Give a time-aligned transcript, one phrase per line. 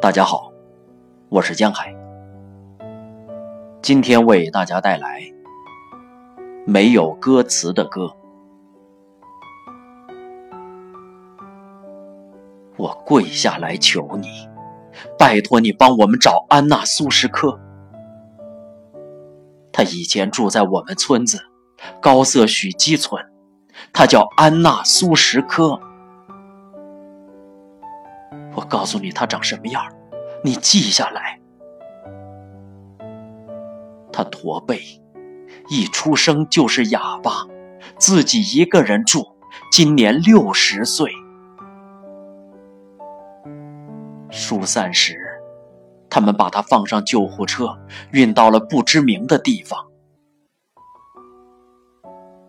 [0.00, 0.52] 大家好，
[1.28, 1.92] 我是江海，
[3.82, 5.20] 今天为大家带来
[6.64, 8.14] 没有歌词的歌。
[12.76, 14.28] 我跪下来求你，
[15.18, 17.58] 拜托你帮我们找安娜·苏什科。
[19.76, 21.38] 他以前住在我们村子
[22.00, 23.22] 高色许基村，
[23.92, 25.78] 他叫安娜·苏什科。
[28.54, 29.84] 我告诉你，他长什么样，
[30.42, 31.38] 你记下来。
[34.10, 34.80] 他驼背，
[35.68, 37.46] 一出生就是哑巴，
[37.98, 39.26] 自己一个人住，
[39.70, 41.12] 今年六十岁。
[44.30, 45.18] 疏散时，
[46.16, 47.78] 他们把他放上救护车，
[48.10, 49.84] 运到了不知名的地方。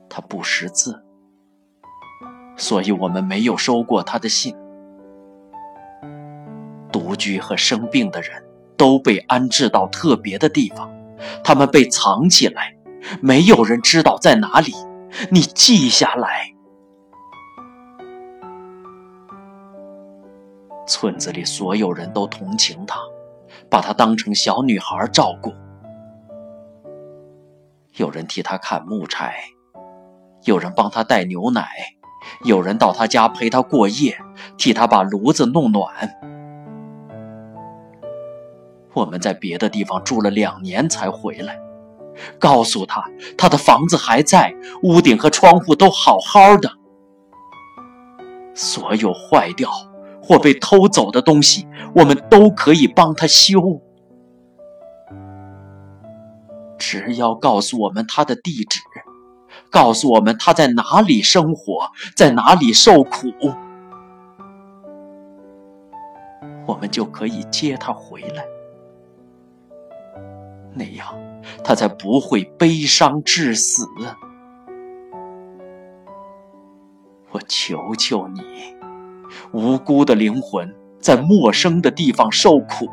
[0.09, 1.03] 他不识字，
[2.55, 4.55] 所以我们没有收过他的信。
[6.93, 8.41] 独居和生病的人
[8.77, 10.90] 都被安置到特别的地方，
[11.43, 12.74] 他们被藏起来，
[13.21, 14.71] 没有人知道在哪里。
[15.29, 16.54] 你记下来。
[20.87, 22.98] 村子里所有人都同情他，
[23.70, 25.54] 把她当成小女孩照顾。
[27.96, 29.36] 有人替她砍木柴，
[30.44, 31.68] 有人帮她带牛奶，
[32.44, 34.18] 有人到她家陪她过夜，
[34.58, 35.91] 替她把炉子弄暖。
[38.94, 41.60] 我们在别的地方住了两年才回来，
[42.40, 43.04] 告诉她
[43.38, 46.71] 她的房子还在，屋顶和窗户都好好的，
[48.54, 49.70] 所有坏掉。
[50.28, 53.82] 或被偷走的东西，我们都可以帮他修，
[56.78, 58.82] 只要告诉我们他的地址，
[59.72, 63.32] 告诉我们他在哪里生活，在哪里受苦，
[66.66, 68.46] 我们就可以接他回来。
[70.74, 71.08] 那样，
[71.64, 73.88] 他才不会悲伤致死。
[77.32, 78.77] 我求求你。
[79.52, 82.88] 无辜的灵魂在陌生的地方受苦。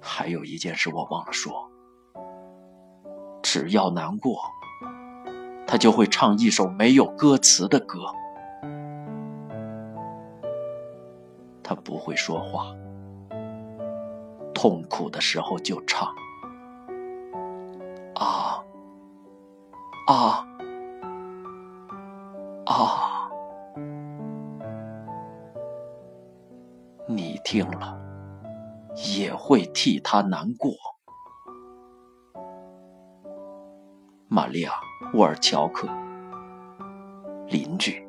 [0.00, 1.52] 还有一件事我忘了说：
[3.42, 4.40] 只要难过，
[5.66, 7.98] 他就会唱一首没有歌词的歌。
[11.62, 12.74] 他不会说话，
[14.54, 16.08] 痛苦的时候就唱。
[18.14, 18.64] 啊
[20.08, 20.44] 啊！
[22.68, 23.30] 啊！
[27.06, 27.98] 你听了
[29.16, 30.72] 也会替他难过。
[34.28, 34.70] 玛利亚·
[35.18, 35.88] 沃尔乔克，
[37.48, 38.07] 邻居。